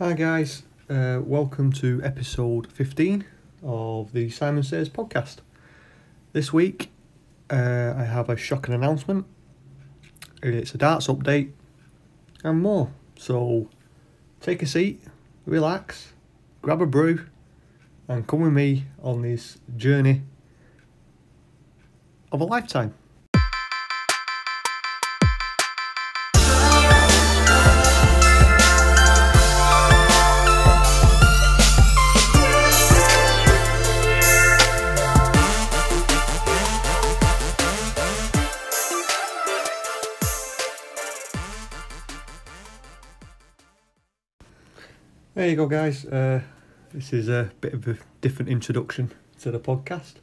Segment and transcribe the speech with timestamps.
[0.00, 3.24] Hi guys, uh, welcome to episode 15
[3.62, 5.36] of the Simon Says podcast.
[6.32, 6.90] This week
[7.48, 9.24] uh, I have a shocking announcement.
[10.42, 11.52] It's a darts update
[12.42, 12.90] and more.
[13.16, 13.70] So
[14.40, 15.00] take a seat,
[15.46, 16.12] relax,
[16.60, 17.26] grab a brew,
[18.08, 20.22] and come with me on this journey
[22.32, 22.94] of a lifetime.
[45.44, 46.06] There you go, guys.
[46.06, 46.40] Uh,
[46.94, 50.14] this is a bit of a different introduction to the podcast.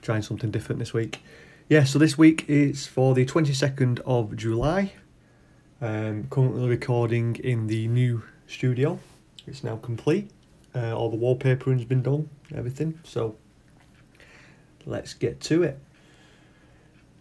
[0.00, 1.20] Trying something different this week.
[1.68, 4.94] Yeah, so this week is for the 22nd of July.
[5.82, 8.98] Um, currently recording in the new studio.
[9.46, 10.30] It's now complete.
[10.74, 12.98] Uh, all the wallpapering's been done, everything.
[13.04, 13.36] So
[14.86, 15.78] let's get to it.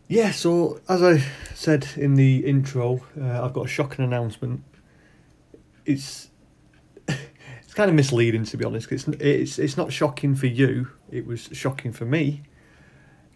[0.08, 1.22] Yeah, so as I
[1.54, 4.64] said in the intro, uh, I've got a shocking announcement.
[5.86, 6.37] It's it's
[7.78, 8.92] kind of misleading to be honest.
[8.92, 10.90] It's it's it's not shocking for you.
[11.12, 12.42] It was shocking for me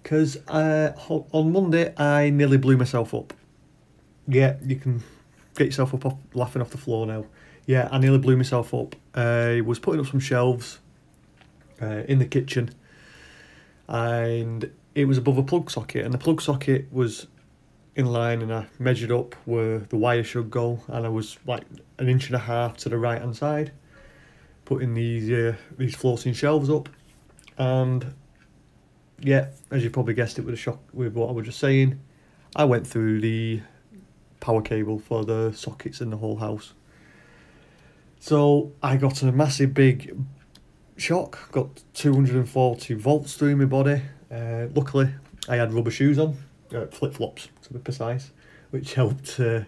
[0.02, 0.94] because uh,
[1.32, 3.36] on Monday I nearly blew myself up.
[4.28, 5.04] Yeah, you can
[5.56, 7.26] get yourself up off, laughing off the floor now.
[7.68, 8.96] Yeah, I nearly blew myself up.
[9.14, 10.80] I was putting up some shelves
[11.80, 12.72] uh, in the kitchen,
[13.88, 17.28] and it was above a plug socket, and the plug socket was
[17.96, 21.66] in line, and I measured up where the wire should go, and I was like
[22.00, 23.72] an inch and a half to the right hand side,
[24.72, 26.88] putting these uh, these floating shelves up,
[27.58, 28.14] and
[29.20, 32.00] yeah, as you probably guessed, it was a shock with what I was just saying.
[32.56, 33.60] I went through the
[34.40, 36.72] power cable for the sockets in the whole house.
[38.22, 40.18] So I got a massive big
[40.96, 44.02] shock, got 240 volts through my body.
[44.32, 45.10] Uh, luckily,
[45.50, 46.38] I had rubber shoes on,
[46.74, 48.32] uh, flip flops to be precise,
[48.70, 49.64] which helped uh,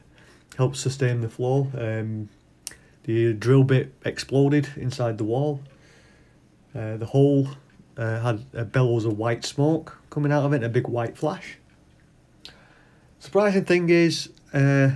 [0.56, 1.70] helped sustain the flow.
[1.78, 2.30] Um,
[3.04, 5.62] the drill bit exploded inside the wall.
[6.76, 7.50] Uh, the hole
[7.98, 11.58] uh, had a bellows of white smoke coming out of it, a big white flash.
[13.20, 14.90] Surprising thing is, uh,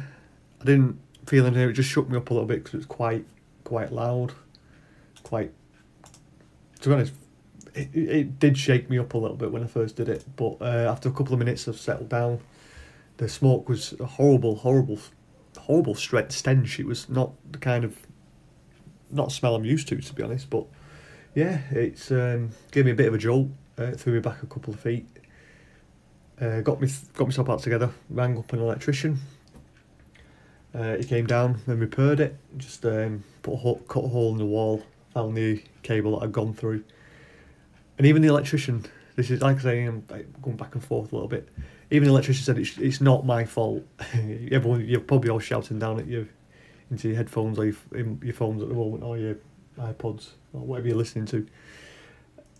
[0.61, 1.69] I didn't feel anything.
[1.69, 3.25] It just shook me up a little bit because it was quite,
[3.63, 4.33] quite loud,
[5.23, 5.51] quite.
[6.81, 7.13] To be honest,
[7.73, 10.25] it, it, it did shake me up a little bit when I first did it,
[10.35, 12.39] but uh, after a couple of minutes of settled down,
[13.17, 14.99] the smoke was a horrible, horrible,
[15.67, 16.79] horrible stench.
[16.79, 17.97] It was not the kind of,
[19.11, 20.49] not smell I'm used to, to be honest.
[20.49, 20.65] But
[21.35, 24.47] yeah, it's um, gave me a bit of a jolt, uh, threw me back a
[24.47, 25.05] couple of feet.
[26.39, 29.19] Uh, got me got myself out together, rang up an electrician.
[30.73, 32.37] Uh, he came down and repaired it.
[32.57, 34.83] Just um, put a cut a hole in the wall,
[35.13, 36.83] found the cable that I'd gone through.
[37.97, 38.85] And even the electrician,
[39.15, 40.03] this is like I say, I'm
[40.41, 41.49] going back and forth a little bit.
[41.89, 43.83] Even the electrician said it's it's not my fault.
[44.51, 46.27] Everyone, you're probably all shouting down at you
[46.91, 47.75] into your headphones or your,
[48.21, 49.35] your phones at the moment or your
[49.77, 51.47] iPods or whatever you're listening to.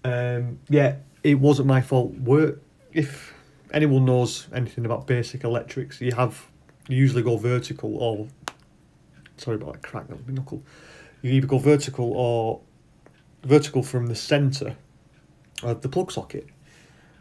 [0.04, 2.14] Um, yeah, it wasn't my fault.
[2.20, 2.60] Were
[2.94, 3.34] if
[3.74, 6.48] anyone knows anything about basic electrics, you have
[6.88, 8.28] you usually go vertical or
[9.38, 10.64] sorry about that crack that my knuckle.
[11.22, 12.62] You either go vertical or
[13.44, 14.76] vertical from the centre
[15.64, 16.48] of the plug socket.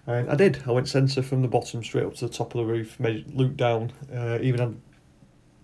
[0.06, 0.62] And I did.
[0.66, 3.34] I went centre from the bottom straight up to the top of the roof, measured,
[3.34, 4.80] looped down, uh, even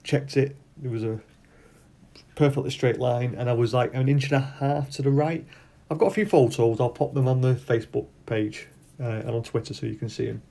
[0.03, 0.57] checked it.
[0.77, 1.21] There was a
[2.35, 5.47] perfectly straight line, and I was like an inch and a half to the right.
[5.91, 6.81] I've got a few photos.
[6.81, 8.67] I'll pop them on the Facebook page
[8.99, 10.43] uh, and on Twitter so you can see them.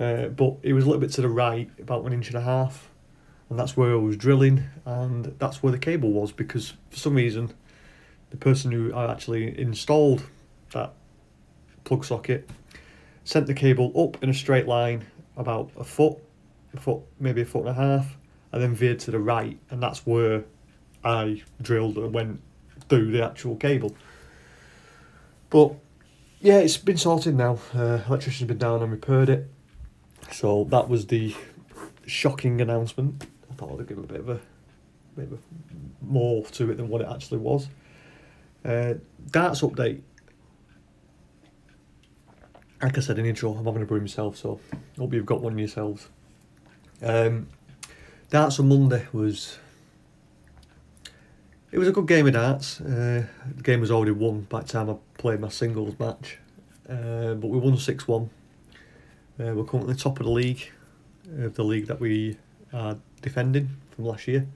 [0.00, 2.40] Uh, but it was a little bit to the right, about an inch and a
[2.40, 2.90] half,
[3.48, 7.14] and that's where I was drilling, and that's where the cable was because for some
[7.14, 7.52] reason,
[8.30, 10.24] the person who I actually installed
[10.72, 10.94] that
[11.84, 12.48] plug socket
[13.24, 15.04] sent the cable up in a straight line
[15.36, 16.18] about a foot,
[16.74, 18.16] a foot maybe a foot and a half,
[18.52, 20.44] and then veered to the right, and that's where
[21.04, 22.40] I drilled and went
[22.88, 23.94] through the actual cable.
[25.50, 25.74] But
[26.40, 27.58] yeah, it's been sorted now.
[27.74, 29.50] Uh, electrician's been down and repaired it.
[30.30, 31.34] So that was the
[32.06, 33.26] shocking announcement.
[33.50, 34.40] I thought I'd give a bit of a
[35.14, 35.38] bit of a
[36.00, 37.68] more to it than what it actually was.
[38.64, 38.94] Uh,
[39.30, 40.02] darts update.
[42.82, 44.58] Like I said in the intro, I'm having a brew myself, so
[44.98, 46.08] hope you've got one yourselves.
[47.00, 47.46] Um,
[48.30, 49.58] darts on Monday was
[51.70, 52.80] it was a good game of darts.
[52.80, 53.24] Uh,
[53.56, 56.38] the game was already won by the time I played my singles match,
[56.88, 58.30] uh, but we won six one.
[59.38, 60.70] Uh, we're currently top of the league,
[61.38, 62.36] of the league that we
[62.72, 64.46] are defending from last year.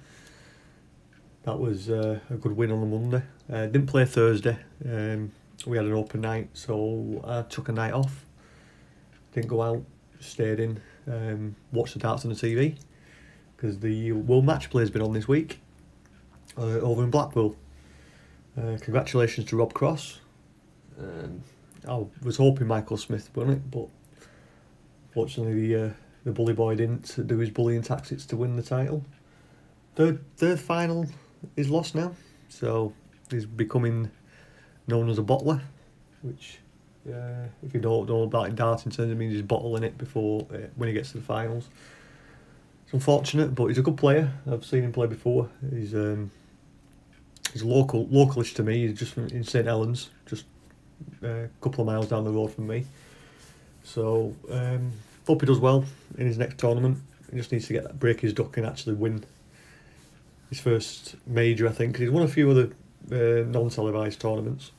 [1.45, 3.23] that was uh, a good win on the Monday.
[3.49, 4.59] Uh, didn't play Thursday.
[4.85, 5.31] Um,
[5.65, 8.25] we had an open night, so I took a night off.
[9.33, 9.83] Didn't go out,
[10.21, 12.77] stayed in, um, watched the darts on the TV
[13.57, 15.61] because the World Match Play has been on this week
[16.59, 17.57] uh, over in Blackpool.
[18.57, 20.21] Uh, congratulations to Rob Cross.
[20.99, 21.43] Um,
[21.87, 23.89] I was hoping Michael Smith won it, but
[25.13, 25.91] fortunately the uh,
[26.25, 29.05] the bully boy didn't do his bullying tactics to win the title.
[29.95, 31.07] Third third final
[31.57, 32.13] is lost now,
[32.49, 32.93] so
[33.31, 34.11] he's becoming
[34.87, 35.61] known as a bottler,
[36.23, 36.59] which
[37.09, 40.59] uh, if you don't know about darting terms, it means he's bottling it before uh,
[40.77, 41.69] when he gets to the finals.
[42.85, 44.33] It's unfortunate, but he's a good player.
[44.51, 45.49] I've seen him play before.
[45.71, 46.31] He's um,
[47.53, 48.87] he's local, localish to me.
[48.87, 50.45] He's just from, in St Helens, just
[51.23, 52.85] uh, a couple of miles down the road from me.
[53.83, 54.93] So um,
[55.27, 55.85] hope he does well
[56.19, 56.99] in his next tournament.
[57.31, 59.25] He just needs to get that break his duck and actually win
[60.49, 61.99] his first major, I think.
[61.99, 62.71] He's won a few other
[63.11, 64.71] uh, non-televised tournaments,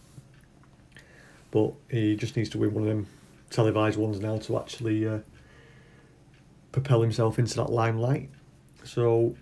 [1.51, 3.07] but he just needs to win one of them
[3.49, 5.19] televised ones now to actually uh,
[6.71, 8.29] propel himself into that limelight.
[8.83, 9.35] So,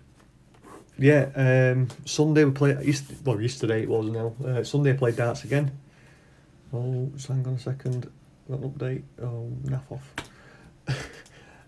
[0.98, 2.76] yeah, um, Sunday we played.
[3.24, 4.34] Well, yesterday it was now.
[4.44, 5.78] Uh, Sunday I played darts again.
[6.72, 8.10] Oh, just hang on a second.
[8.48, 9.02] Got an update.
[9.22, 10.14] Oh, naff off.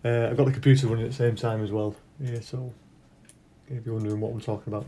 [0.05, 1.95] uh, I got the computer running at the same time as well.
[2.21, 2.73] Yeah, so
[3.69, 4.87] if you're wondering what I'm talking about.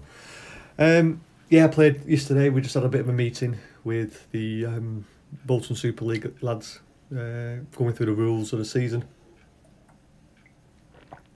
[0.78, 2.48] Um, yeah, I played yesterday.
[2.48, 5.04] We just had a bit of a meeting with the um,
[5.44, 6.80] Bolton Super League lads,
[7.12, 9.04] uh, going through the rules of the season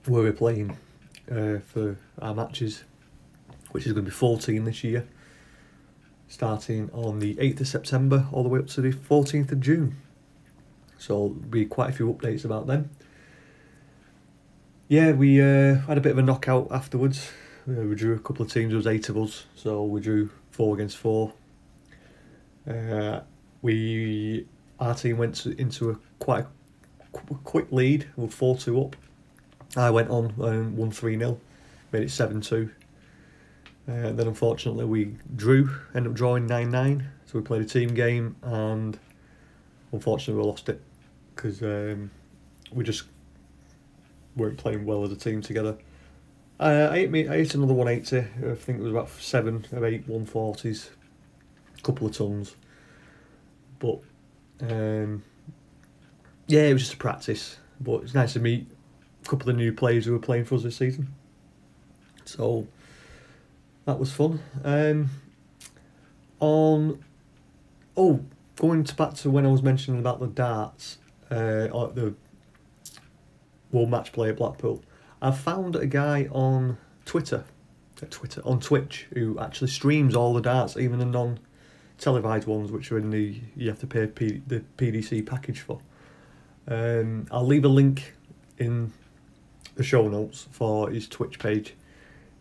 [0.07, 0.77] where we're playing
[1.31, 2.83] uh, for our matches,
[3.71, 5.07] which is going to be 14 this year,
[6.27, 9.95] starting on the 8th of September all the way up to the 14th of June.
[10.97, 12.89] So there'll be quite a few updates about them.
[14.87, 17.31] Yeah, we uh, had a bit of a knockout afterwards.
[17.67, 20.29] Uh, we drew a couple of teams, there was eight of us, so we drew
[20.51, 21.33] four against four.
[22.69, 23.21] Uh,
[23.65, 24.45] we
[24.79, 26.47] our team went to, into a quite a
[27.11, 28.95] qu- quick lead, we were 4 2 up
[29.75, 31.39] I went on and won 3 0,
[31.91, 32.69] made it 7 2.
[33.87, 37.09] Uh, then unfortunately we drew, ended up drawing 9 9.
[37.25, 38.97] So we played a team game and
[39.91, 40.79] unfortunately we lost it
[41.35, 42.11] because um,
[42.71, 43.05] we just
[44.35, 45.75] weren't playing well as a team together.
[46.59, 48.49] Uh, I ate me, I ate another 180.
[48.51, 50.89] I think it was about seven or eight 140s,
[51.77, 52.55] a couple of tons.
[53.79, 53.99] But
[54.61, 55.23] um,
[56.47, 57.57] yeah, it was just a practice.
[57.79, 58.67] But it's nice to meet
[59.23, 61.13] a couple of new players who were playing for us this season.
[62.25, 62.67] So
[63.85, 64.39] that was fun.
[64.63, 65.09] Um,
[66.39, 67.03] on
[67.97, 68.21] oh,
[68.55, 70.97] going to back to when I was mentioning about the darts,
[71.31, 72.13] uh, or the
[73.71, 74.83] World Match Play at Blackpool,
[75.21, 77.45] I found a guy on Twitter,
[78.01, 81.39] uh, Twitter on Twitch who actually streams all the darts, even the non
[81.97, 85.79] televised ones, which are in the you have to pay P, the PDC package for.
[86.67, 88.13] Um, I'll leave a link
[88.57, 88.91] in
[89.75, 91.75] the show notes for his Twitch page.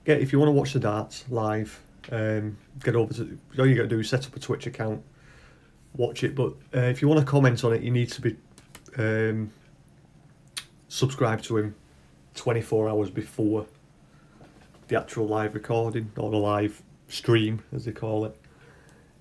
[0.04, 1.80] Get if you want to watch the darts live,
[2.10, 5.02] um, get over to all you got to do is set up a Twitch account,
[5.96, 6.34] watch it.
[6.34, 8.36] But uh, if you want to comment on it, you need to be
[8.96, 9.50] um,
[10.88, 11.74] subscribed to him
[12.34, 13.66] 24 hours before
[14.88, 18.36] the actual live recording or the live stream, as they call it.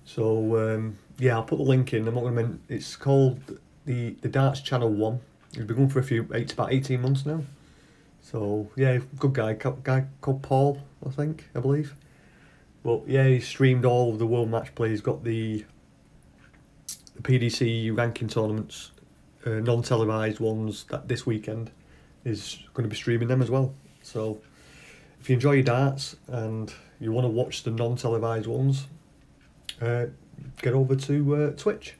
[0.04, 2.06] So um, yeah, I'll put the link in.
[2.06, 2.42] I'm not going to.
[2.42, 5.20] Men- it's called the the Darts Channel One.
[5.54, 7.42] He's been going for a few, eight about 18 months now.
[8.20, 11.94] So yeah, good guy, guy called Paul, I think, I believe.
[12.82, 14.88] But yeah, he streamed all of the World Match Play.
[14.90, 15.64] He's got the,
[17.14, 18.92] the PDC ranking tournaments,
[19.46, 21.70] uh, non-televised ones that this weekend
[22.24, 23.74] is going to be streaming them as well.
[24.02, 24.40] So
[25.20, 28.86] if you enjoy your darts and you want to watch the non-televised ones,
[29.80, 30.06] uh,
[30.60, 31.94] get over to uh, Twitch.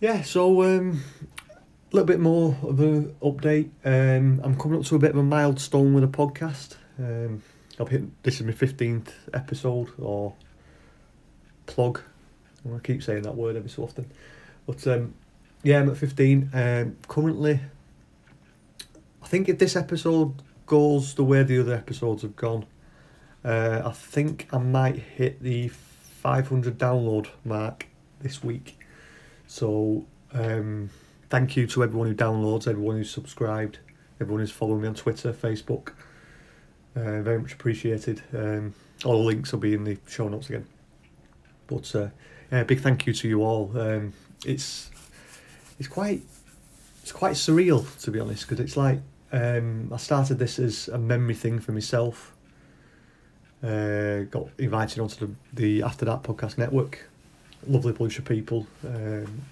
[0.00, 1.02] Yeah, so um,
[1.50, 3.70] a little bit more of an update.
[3.84, 6.76] Um, I'm coming up to a bit of a milestone with a podcast.
[6.98, 7.42] Um,
[7.80, 10.34] I've hit this is my fifteenth episode or
[11.66, 12.00] plug.
[12.66, 14.10] I keep saying that word every so often,
[14.66, 15.14] but um,
[15.62, 16.50] yeah, I'm at fifteen.
[16.52, 17.60] Um, currently,
[19.22, 22.66] I think if this episode goes the way the other episodes have gone,
[23.44, 27.86] uh, I think I might hit the 500 download mark
[28.20, 28.78] this week.
[29.46, 30.06] So.
[30.32, 30.90] Um,
[31.28, 33.78] thank you to everyone who downloads, everyone who's subscribed,
[34.20, 35.92] everyone who's following me on Twitter, Facebook.
[36.96, 38.22] Uh, very much appreciated.
[38.34, 40.66] Um, all the links will be in the show notes again.
[41.66, 42.08] But uh,
[42.50, 43.70] yeah, big thank you to you all.
[43.78, 44.14] Um,
[44.44, 44.90] it's
[45.78, 46.22] it's quite
[47.02, 50.98] it's quite surreal to be honest because it's like um, I started this as a
[50.98, 52.34] memory thing for myself,
[53.62, 57.08] Uh, got invited onto the, the After Dark podcast network.
[57.66, 58.66] Lovely bunch of people.
[58.86, 59.42] Um,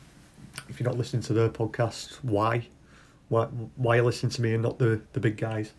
[0.69, 2.69] if you're not listening to their podcast, why?
[3.29, 3.47] Why
[3.77, 5.73] why are you listening to me and not the, the big guys?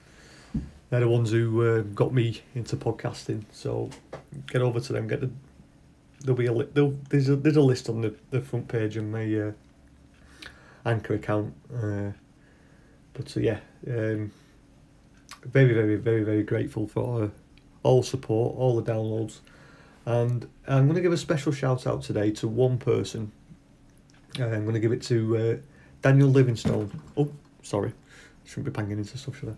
[0.90, 3.46] They're the ones who uh, got me into podcasting.
[3.52, 3.90] So
[4.48, 5.08] get over to them.
[5.08, 5.32] Get the
[6.22, 9.06] there'll be a li- there's a there's a list on the, the front page of
[9.06, 9.52] my uh,
[10.86, 11.54] anchor account.
[11.74, 12.12] Uh,
[13.14, 14.32] but uh, yeah, um,
[15.44, 17.32] very very very very grateful for
[17.88, 19.40] all support, all the downloads,
[20.06, 23.32] and I'm going to give a special shout out today to one person.
[24.40, 25.56] Uh, I'm going to give it to uh,
[26.02, 27.02] Daniel Livingstone.
[27.16, 27.32] Oh,
[27.64, 27.94] sorry,
[28.46, 29.56] shouldn't be banging into stuff, should I?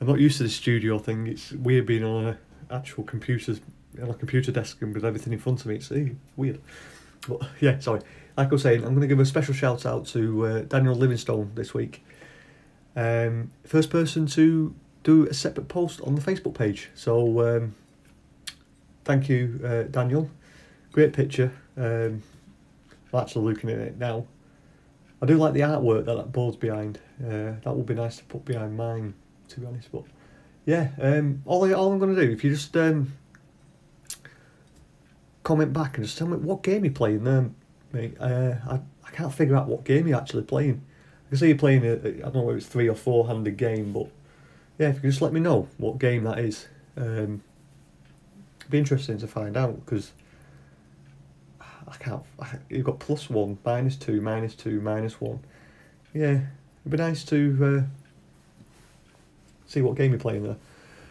[0.00, 1.26] I'm not used to the studio thing.
[1.26, 2.38] It's weird being on a
[2.70, 3.60] actual computers
[4.00, 5.76] on a computer desk and with everything in front of me.
[5.76, 6.60] It's eh, weird.
[7.28, 8.00] But yeah, sorry.
[8.36, 10.94] Like I was saying, I'm going to give a special shout out to uh, Daniel
[10.94, 12.04] Livingstone this week.
[12.94, 14.74] Um, first person to
[15.08, 16.90] do a separate post on the Facebook page.
[16.94, 17.74] So um,
[19.04, 20.30] thank you, uh, Daniel.
[20.92, 21.50] Great picture.
[21.78, 22.22] Um,
[23.10, 24.26] I'm actually looking at it now.
[25.22, 27.00] I do like the artwork that that board's behind.
[27.24, 29.14] Uh, that would be nice to put behind mine,
[29.48, 29.90] to be honest.
[29.90, 30.04] But
[30.66, 33.14] yeah, um, all, I, all I'm going to do, if you just um,
[35.42, 37.48] comment back and just tell me what game you're playing there,
[37.94, 38.14] mate.
[38.20, 40.84] Uh, I, I can't figure out what game you're actually playing.
[41.26, 43.56] I can see you're playing, a, I don't know whether it's three or four handed
[43.56, 44.10] game, but
[44.78, 46.66] yeah, if you can just let me know what game that is.
[46.96, 47.42] Um,
[48.60, 50.12] it'd be interesting to find out because
[51.60, 52.22] I can't.
[52.40, 55.40] I, you've got plus one, minus two, minus two, minus one.
[56.14, 56.40] Yeah,
[56.80, 58.64] it'd be nice to uh,
[59.66, 60.56] see what game you're playing there.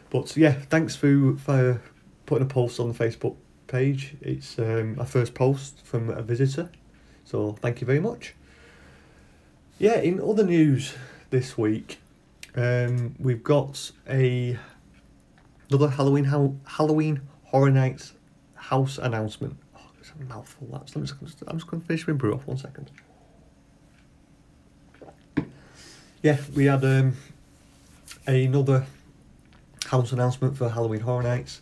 [0.09, 1.81] But yeah, thanks for for
[2.25, 3.36] putting a post on the Facebook
[3.67, 4.15] page.
[4.21, 6.69] It's um, my first post from a visitor,
[7.25, 8.33] so thank you very much.
[9.77, 10.95] Yeah, in other news
[11.29, 12.00] this week,
[12.57, 14.57] um, we've got a
[15.69, 18.13] another Halloween how Halloween Horror Nights
[18.55, 19.57] house announcement.
[19.75, 20.67] Oh, it's a mouthful.
[20.71, 22.91] That's I'm just, I'm just going to finish my brew off one second.
[26.23, 27.15] Yeah, we had um,
[28.25, 28.85] another
[29.85, 31.61] house announcement for Halloween Horror Nights.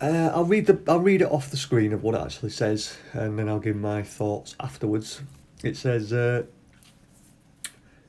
[0.00, 2.96] Uh, I'll read the I'll read it off the screen of what it actually says,
[3.12, 5.20] and then I'll give my thoughts afterwards.
[5.62, 6.44] It says, uh,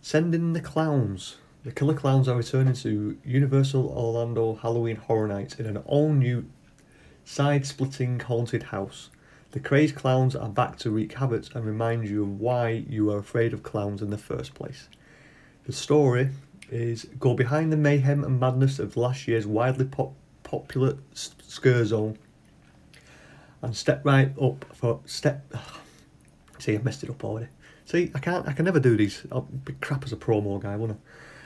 [0.07, 1.35] "Send in the clowns.
[1.65, 6.45] The killer clowns are returning to Universal Orlando Halloween Horror Nights in an all-new,
[7.25, 9.09] side-splitting haunted house.
[9.51, 13.17] The crazed clowns are back to wreak havoc and remind you of why you are
[13.17, 14.87] afraid of clowns in the first place.
[15.65, 16.29] The story
[16.71, 22.17] is go behind the mayhem and madness of last year's widely pop." popular scare zone
[23.61, 25.53] and step right up for step.
[26.59, 27.47] See, I've messed it up already.
[27.85, 28.47] See, I can't.
[28.47, 29.25] I can never do these.
[29.31, 30.95] I'll be crap as a promo guy, won't I?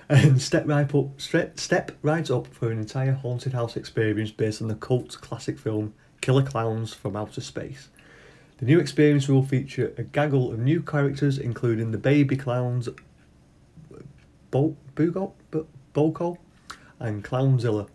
[0.10, 4.62] And step right up, step, step right up for an entire haunted house experience based
[4.62, 7.88] on the cult classic film Killer Clowns from Outer Space.
[8.58, 12.89] The new experience will feature a gaggle of new characters, including the baby clowns,
[14.51, 16.38] Bo- Boko,
[17.00, 17.88] and Clownzilla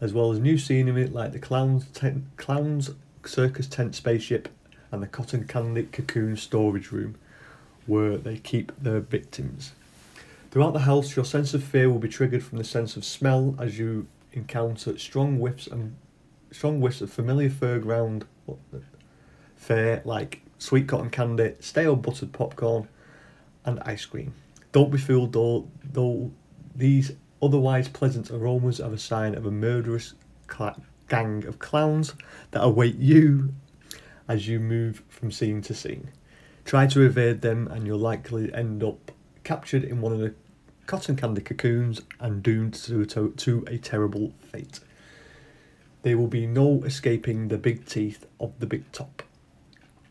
[0.00, 2.90] as well as new scenery like the Clowns, tent, Clowns
[3.24, 4.48] Circus Tent Spaceship
[4.94, 7.16] and the Cotton Candy Cocoon Storage Room,
[7.86, 9.72] where they keep their victims.
[10.50, 13.56] Throughout the house, your sense of fear will be triggered from the sense of smell
[13.58, 15.96] as you encounter strong whiffs and
[16.50, 18.24] strong whiffs of familiar fur ground
[19.56, 22.88] fare like sweet cotton candy, stale buttered popcorn,
[23.64, 24.32] and ice cream.
[24.72, 26.30] Don't be fooled though, though
[26.74, 27.12] these
[27.44, 30.14] Otherwise, pleasant aromas are a sign of a murderous
[30.50, 32.14] cl- gang of clowns
[32.52, 33.52] that await you
[34.28, 36.10] as you move from scene to scene.
[36.64, 39.12] Try to evade them, and you'll likely end up
[39.42, 40.34] captured in one of the
[40.86, 44.80] cotton candy cocoons and doomed to a, to, to a terrible fate.
[46.02, 49.22] There will be no escaping the big teeth of the big top.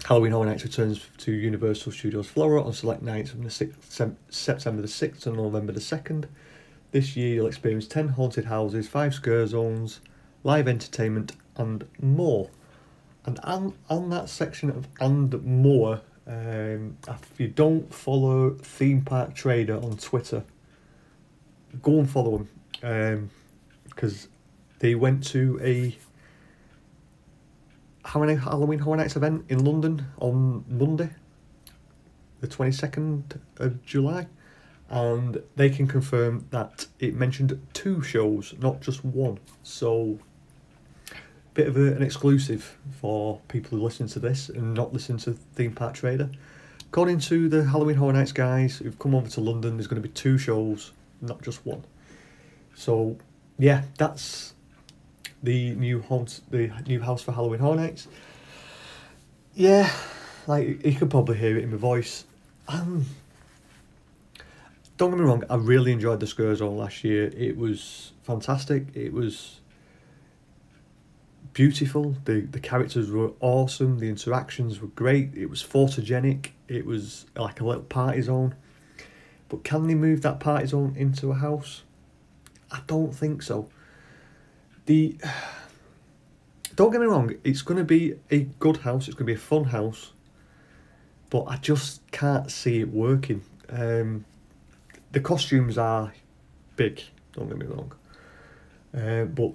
[0.05, 4.81] Halloween Horror Nights returns to Universal Studios Florida on select nights from the 6th, September
[4.81, 6.25] the 6th to November the 2nd.
[6.91, 10.01] This year you'll experience 10 haunted houses, 5 scare zones,
[10.43, 12.49] live entertainment, and more.
[13.25, 19.33] And on, on that section of and more, um, if you don't follow Theme Park
[19.33, 20.43] Trader on Twitter,
[21.81, 22.45] go and follow
[22.81, 23.29] them
[23.85, 24.31] because um,
[24.79, 25.97] they went to a
[28.05, 31.09] Halloween Horror Nights event in London on Monday,
[32.41, 34.27] the 22nd of July
[34.93, 39.39] and they can confirm that it mentioned two shows, not just one.
[39.63, 40.19] So,
[41.53, 45.33] bit of a, an exclusive for people who listen to this and not listen to
[45.33, 46.29] Theme Park Trader.
[46.85, 50.07] According to the Halloween Horror Nights guys who've come over to London, there's going to
[50.07, 50.91] be two shows,
[51.21, 51.83] not just one.
[52.75, 53.17] So,
[53.57, 54.53] yeah, that's
[55.41, 58.07] the new haunt, the new house for Halloween Horror Nights.
[59.55, 59.91] Yeah,
[60.47, 62.25] like you could probably hear it in my voice.
[62.67, 63.05] Um,
[64.97, 67.31] don't get me wrong, I really enjoyed the Scarzone last year.
[67.35, 68.85] It was fantastic.
[68.95, 69.59] It was
[71.53, 72.15] beautiful.
[72.25, 73.99] The the characters were awesome.
[73.99, 75.35] The interactions were great.
[75.35, 76.49] It was photogenic.
[76.67, 78.55] It was like a little party zone.
[79.49, 81.83] But can they move that party zone into a house?
[82.71, 83.69] I don't think so.
[84.87, 85.15] The
[86.75, 89.07] don't get me wrong, it's going to be a good house.
[89.07, 90.13] It's going to be a fun house,
[91.29, 93.43] but I just can't see it working.
[93.69, 94.25] Um,
[95.11, 96.13] the costumes are
[96.75, 97.03] big.
[97.33, 97.93] Don't get me wrong,
[98.95, 99.51] uh, but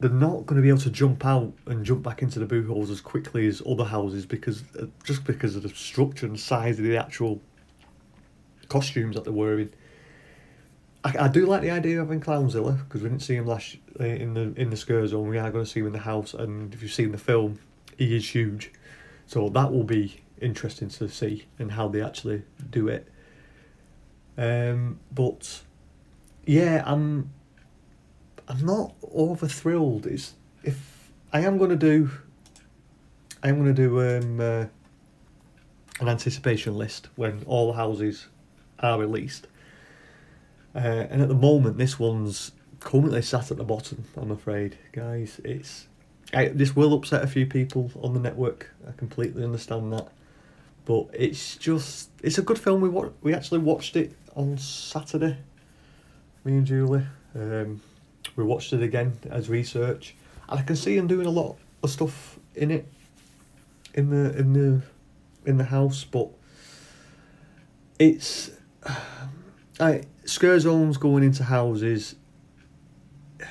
[0.00, 2.66] they're not going to be able to jump out and jump back into the boo
[2.66, 6.78] holes as quickly as other houses because uh, just because of the structure and size
[6.78, 7.40] of the actual
[8.68, 9.70] costumes that they're wearing.
[11.04, 13.76] I, I do like the idea of having Clownzilla because we didn't see him last
[14.00, 15.28] uh, in the in the Scarzone.
[15.28, 17.58] We are going to see him in the house, and if you've seen the film,
[17.98, 18.72] he is huge.
[19.26, 23.06] So that will be interesting to see and how they actually do it.
[24.38, 25.60] Um, but
[26.46, 27.30] yeah, I'm
[28.50, 30.06] I'm not over thrilled.
[30.06, 32.10] It's if I am going to do,
[33.44, 34.66] I am going to do um, uh,
[36.00, 38.26] an anticipation list when all the houses
[38.80, 39.46] are released.
[40.74, 44.04] Uh, and at the moment, this one's currently sat at the bottom.
[44.16, 45.40] I'm afraid, guys.
[45.44, 45.86] It's
[46.34, 48.74] I, this will upset a few people on the network.
[48.86, 50.08] I completely understand that,
[50.86, 52.80] but it's just it's a good film.
[52.80, 55.38] We wa- we actually watched it on Saturday.
[56.44, 57.80] Me and Julie, um,
[58.36, 60.14] we watched it again as research,
[60.48, 62.86] and I can see him doing a lot of stuff in it,
[63.94, 64.82] in the in the
[65.48, 66.28] in the house, but
[67.98, 68.50] it's
[69.80, 72.16] I scare zones going into houses.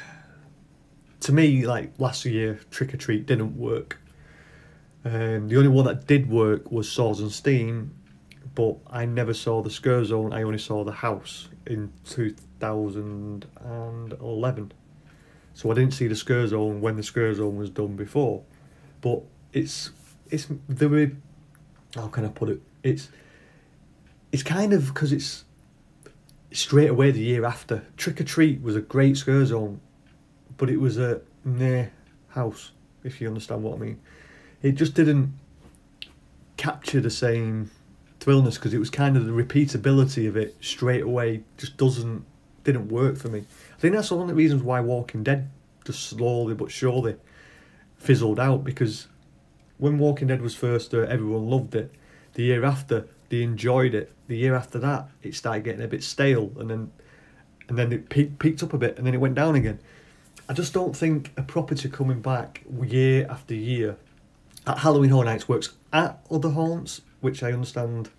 [1.23, 3.99] To me, like last year, Trick or Treat didn't work.
[5.03, 7.93] Um, the only one that did work was Swords and Steam,
[8.59, 10.33] but I never saw the Scare Zone.
[10.33, 14.73] I only saw the house in two thousand and eleven,
[15.53, 18.43] so I didn't see the Scare Zone when the Scare Zone was done before.
[18.99, 19.21] But
[19.53, 19.91] it's
[20.29, 21.11] it's there
[21.95, 22.61] how can I put it?
[22.83, 23.07] It's
[24.33, 25.45] it's kind of because it's
[26.51, 27.85] straight away the year after.
[27.95, 29.79] Trick or Treat was a great scare zone,
[30.57, 31.93] but it was a near
[32.27, 32.73] house,
[33.05, 34.01] if you understand what I mean.
[34.61, 35.31] It just didn't
[36.57, 37.71] capture the same
[38.29, 42.25] because it was kind of the repeatability of it straight away just doesn't
[42.63, 43.39] didn't work for me.
[43.75, 45.49] I think that's one of the reasons why Walking Dead
[45.85, 47.15] just slowly but surely
[47.97, 49.07] fizzled out because
[49.77, 51.91] when Walking Dead was first, uh, everyone loved it.
[52.33, 54.11] The year after, they enjoyed it.
[54.27, 56.91] The year after that, it started getting a bit stale, and then
[57.67, 59.79] and then it peaked, peaked up a bit, and then it went down again.
[60.47, 63.97] I just don't think a property coming back year after year
[64.67, 68.09] at Halloween Horror Nights works at other haunts, which I understand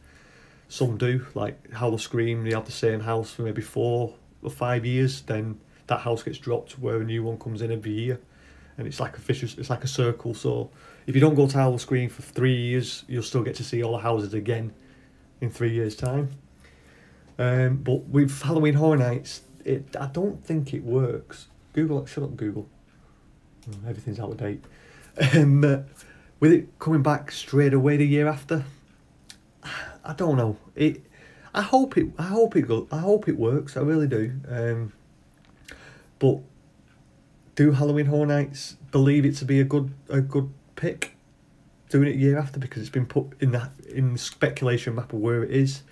[0.70, 4.87] some do, like Howl Scream, they have the same house for maybe four or five
[4.87, 8.20] years, then that house gets dropped where a new one comes in every year.
[8.78, 10.33] And it's like a vicious, it's like a circle.
[10.33, 10.70] So
[11.09, 13.83] if you don't go to Howl Scream for three years, you'll still get to see
[13.83, 14.72] all the houses again
[15.40, 16.30] in three years' time.
[17.37, 21.48] Um, but with Halloween Horror Nights, it I don't think it works.
[21.72, 22.68] Google, shut up, Google.
[23.68, 24.64] Oh, everything's out of date.
[25.35, 25.78] Um, uh,
[26.38, 28.64] with it coming back straight away the year after,
[30.11, 30.57] I don't know.
[30.75, 31.05] It.
[31.55, 32.09] I hope it.
[32.18, 32.88] I hope it go.
[32.90, 33.77] I hope it works.
[33.77, 34.33] I really do.
[34.49, 34.92] Um,
[36.18, 36.40] but
[37.55, 41.14] do Halloween Horror Nights believe it to be a good a good pick?
[41.90, 45.20] Doing it year after because it's been put in that in the speculation map of
[45.20, 45.83] where it is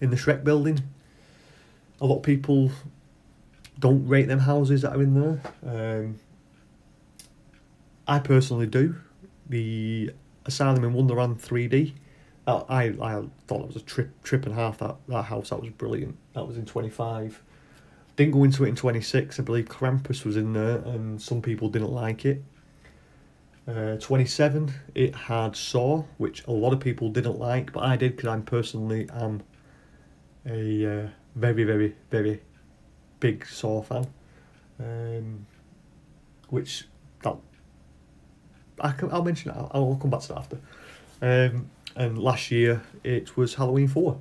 [0.00, 0.82] in the Shrek building.
[2.00, 2.70] A lot of people
[3.78, 6.00] don't rate them houses that are in there.
[6.02, 6.18] Um,
[8.08, 8.96] I personally do.
[9.50, 10.12] The
[10.46, 11.92] Asylum in Wonderland 3D.
[12.46, 14.78] Uh, I I thought it was a trip trip and a half.
[14.78, 16.16] That that house that was brilliant.
[16.34, 17.42] That was in twenty five.
[18.16, 19.38] Didn't go into it in twenty six.
[19.40, 22.42] I believe Krampus was in there, and some people didn't like it.
[23.68, 28.14] Uh, 27, it had Saw, which a lot of people didn't like, but I did
[28.14, 29.42] because I'm personally am
[30.46, 32.40] a uh, very, very, very
[33.18, 34.06] big Saw fan.
[34.78, 35.46] Um,
[36.48, 36.86] which
[37.22, 37.36] that
[38.80, 39.56] I can, I'll mention it.
[39.56, 40.58] I'll, I'll come back to that after.
[41.20, 44.20] Um, and last year it was Halloween four.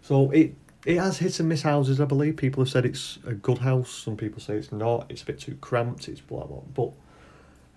[0.00, 0.54] So it
[0.86, 2.00] it has hit and miss houses.
[2.00, 3.90] I believe people have said it's a good house.
[3.90, 5.06] Some people say it's not.
[5.10, 6.08] It's a bit too cramped.
[6.08, 6.62] It's blah blah.
[6.74, 6.92] But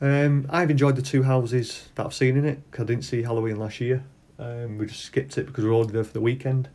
[0.01, 2.59] um, I've enjoyed the two houses that I've seen in it.
[2.71, 4.03] Cause I didn't see Halloween last year.
[4.37, 6.69] Um, we just skipped it because we were already there for the weekend.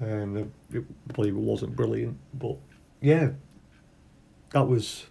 [0.00, 0.80] Um, I
[1.12, 2.56] believe it wasn't brilliant, but
[3.00, 3.30] yeah,
[4.50, 5.06] that was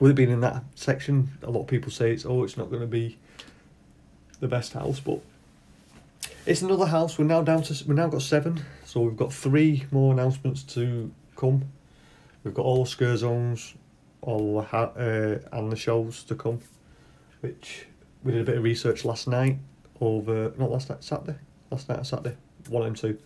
[0.00, 2.70] with it being in that section, a lot of people say it's oh, it's not
[2.70, 3.18] going to be
[4.42, 5.20] the best house, but
[6.44, 7.16] it's another house.
[7.16, 11.10] We're now down to we've now got seven, so we've got three more announcements to
[11.36, 11.64] come.
[12.42, 13.74] We've got all the scare zones,
[14.20, 16.58] all the uh, and the shows to come,
[17.40, 17.86] which
[18.24, 19.58] we did a bit of research last night
[20.00, 21.38] over not last night Saturday,
[21.70, 22.36] last night Saturday,
[22.68, 23.16] one and two.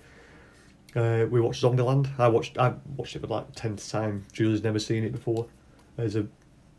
[0.94, 2.10] Uh, we watched Zombieland.
[2.18, 4.26] I watched I watched it for like tenth time.
[4.34, 5.46] Julie's never seen it before.
[5.96, 6.26] There's a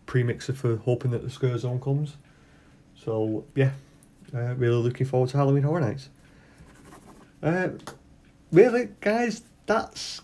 [0.06, 2.18] premixer for hoping that the scare zone comes.
[2.96, 3.72] So yeah,
[4.34, 6.10] uh, really looking forward to Halloween Horror Nights.
[7.42, 7.70] Uh,
[8.52, 10.22] really, guys, that's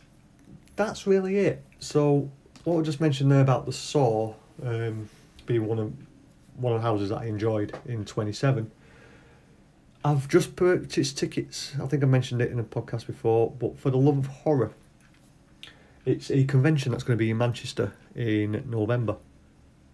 [0.75, 1.63] that's really it.
[1.79, 2.29] So
[2.63, 5.09] what I just mentioned there about the Saw um,
[5.45, 5.93] being one of
[6.55, 8.71] one of the houses that I enjoyed in twenty seven.
[10.05, 11.73] I've just purchased tickets.
[11.81, 14.73] I think I mentioned it in a podcast before, but for the love of horror,
[16.05, 19.15] it's a convention that's going to be in Manchester in November,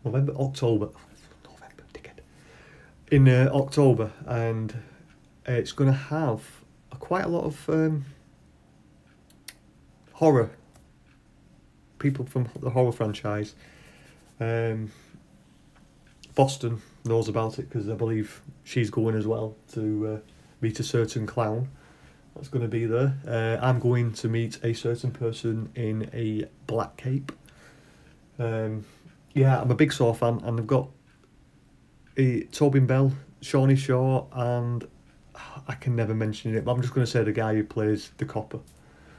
[0.04, 0.90] November, October,
[3.12, 4.76] in uh, October, and
[5.46, 6.44] it's going to have
[6.92, 8.06] a, quite a lot of um,
[10.14, 10.52] horror
[11.98, 13.56] people from the horror franchise.
[14.40, 14.92] Um,
[16.36, 20.18] Boston knows about it because I believe she's going as well to uh,
[20.62, 21.70] meet a certain clown
[22.36, 23.18] that's going to be there.
[23.28, 27.32] Uh, I'm going to meet a certain person in a black cape.
[28.38, 28.86] Um,
[29.34, 30.90] yeah, I'm a big Saw fan, and they've got
[32.52, 34.86] Tobin Bell, Shawnee Shaw, and
[35.68, 38.12] I can never mention it, but I'm just going to say the guy who plays
[38.18, 38.60] the copper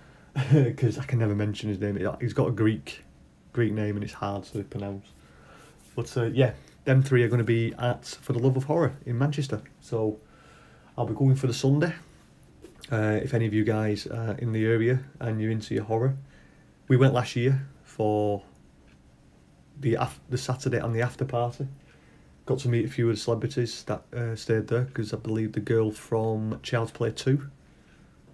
[0.52, 1.98] because I can never mention his name.
[2.20, 3.04] He's got a Greek
[3.52, 5.06] Greek name and it's hard to pronounce.
[5.96, 6.52] But uh, yeah,
[6.84, 9.62] them three are going to be at For the Love of Horror in Manchester.
[9.80, 10.18] So
[10.96, 11.94] I'll be going for the Sunday.
[12.92, 16.16] Uh, if any of you guys are in the area and you're into your horror,
[16.88, 18.42] we went last year for
[19.78, 21.66] the af- the Saturday and the after party.
[22.50, 25.52] Got to meet a few of the celebrities that uh, stayed there because I believe
[25.52, 27.48] the girl from Child's Play 2.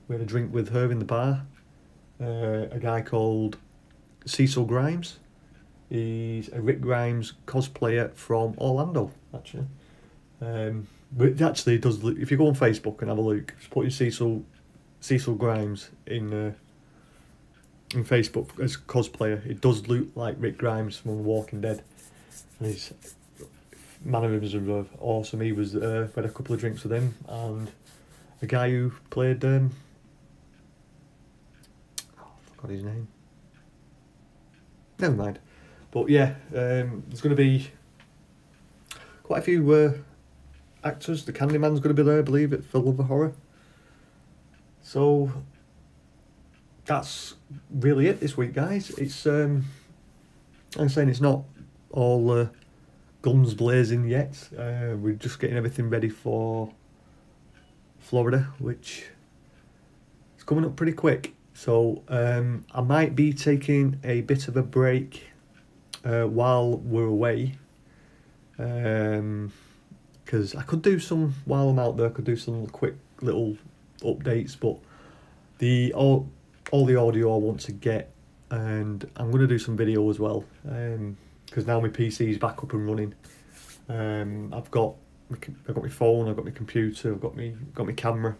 [0.08, 1.44] We had a drink with her in the bar.
[2.18, 3.58] Uh, a guy called
[4.24, 5.18] Cecil Grimes.
[5.90, 9.66] He's a Rick Grimes cosplayer from Orlando, actually.
[10.40, 13.70] Um, but actually, does look, if you go on Facebook and have a look, just
[13.70, 14.42] put in Cecil
[15.00, 16.52] Cecil Grimes in uh,
[17.92, 19.44] in Facebook as cosplayer.
[19.44, 21.82] It does look like Rick Grimes from Walking Dead,
[22.58, 22.94] and his
[24.06, 25.40] mannerisms are awesome.
[25.40, 27.70] He was uh, had a couple of drinks with him, and
[28.40, 29.72] a guy who played um,
[32.18, 33.08] oh, I forgot his name.
[34.98, 35.38] Never mind.
[35.90, 37.70] But yeah, um, there's going to be
[39.22, 39.92] quite a few uh,
[40.84, 41.24] actors.
[41.24, 43.32] The Candyman's going to be there, I believe, it for Love of Horror.
[44.82, 45.32] So
[46.84, 47.34] that's
[47.70, 48.90] really it this week, guys.
[48.90, 49.64] It's um,
[50.78, 51.42] I'm saying it's not
[51.90, 52.46] all uh,
[53.26, 54.48] guns blazing yet.
[54.56, 56.72] Uh, we're just getting everything ready for
[57.98, 59.06] Florida, which
[60.38, 61.34] is coming up pretty quick.
[61.52, 65.24] So um, I might be taking a bit of a break
[66.04, 67.56] uh, while we're away.
[68.56, 69.52] Because um,
[70.56, 72.06] I could do some while I'm out there.
[72.06, 73.56] I could do some quick little
[74.02, 74.78] updates, but
[75.58, 76.30] the all
[76.70, 78.12] all the audio I want to get,
[78.52, 80.44] and I'm gonna do some video as well.
[81.46, 83.14] Because now my PC is back up and running.
[83.88, 84.94] Um, I've got
[85.30, 88.36] I've got my phone, I've got my computer, I've got my got my camera,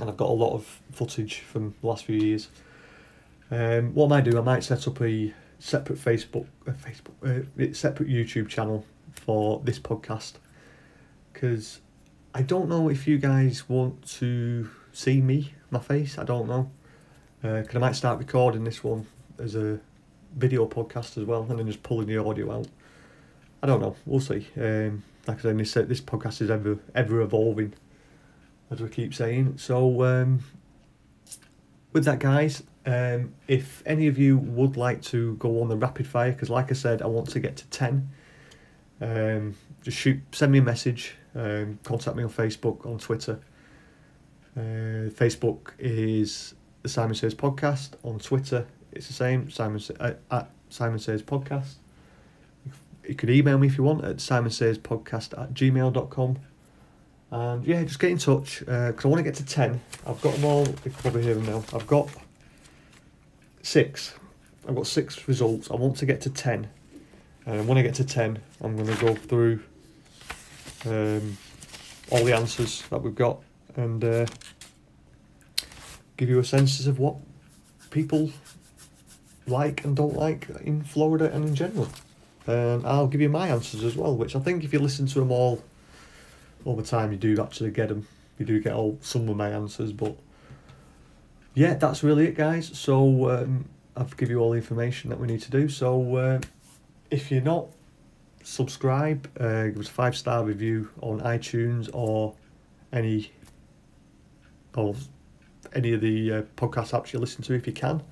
[0.00, 2.48] and I've got a lot of footage from the last few years.
[3.50, 8.08] Um, what I might do, I might set up a separate Facebook, Facebook, uh, separate
[8.08, 10.34] YouTube channel for this podcast
[11.32, 11.80] because
[12.34, 16.18] I don't know if you guys want to see me, my face.
[16.18, 16.70] I don't know.
[17.42, 19.06] Because uh, I might start recording this one
[19.38, 19.78] as a
[20.36, 22.68] video podcast as well, and then just pulling the audio out.
[23.62, 23.96] I don't know.
[24.04, 24.46] We'll see.
[24.56, 27.74] Um, like I said, this this podcast is ever ever evolving,
[28.70, 29.58] as we keep saying.
[29.58, 30.40] So um,
[31.92, 36.06] with that, guys, um, if any of you would like to go on the rapid
[36.06, 38.10] fire, because like I said, I want to get to 10,
[39.00, 43.40] um, just shoot, send me a message, um, contact me on Facebook, on Twitter.
[44.56, 47.92] Uh, Facebook is the Simon Says Podcast.
[48.02, 51.74] On Twitter, it's the same, Simon uh, at Simon Says Podcast.
[53.06, 56.38] You could email me if you want at Simon Says Podcast at gmail.com.
[57.30, 59.80] And yeah, just get in touch because uh, I want to get to 10.
[60.06, 61.64] I've got them all, you can probably hear them now.
[61.72, 62.08] I've got
[63.62, 64.14] six.
[64.68, 65.70] I've got six results.
[65.70, 66.68] I want to get to 10.
[67.46, 69.60] And when I get to 10, I'm going to go through
[70.86, 71.36] um,
[72.10, 73.42] all the answers that we've got
[73.76, 74.26] and uh,
[76.16, 77.16] give you a sense of what
[77.90, 78.30] people
[79.46, 81.88] like and don't like in Florida and in general.
[82.46, 84.16] and I'll give you my answers as well.
[84.16, 85.62] Which I think if you listen to them all
[86.64, 88.06] all the time, you do actually get them.
[88.38, 90.16] You do get all some of my answers, but
[91.54, 92.76] yeah, that's really it, guys.
[92.76, 95.68] So um, I've give you all the information that we need to do.
[95.68, 96.40] So uh,
[97.10, 97.68] if you're not
[98.42, 102.34] subscribe, uh, give us a five star review on iTunes or
[102.92, 103.32] any
[104.74, 104.94] or
[105.72, 108.02] any of the uh, podcast apps you listen to if you can.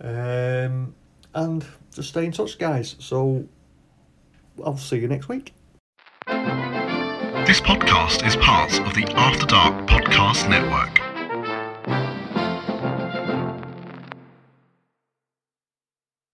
[0.00, 0.94] Um,
[1.34, 2.96] and just stay in touch, guys.
[2.98, 3.46] So
[4.64, 5.54] I'll see you next week.
[6.26, 11.05] This podcast is part of the After Dark Podcast Network.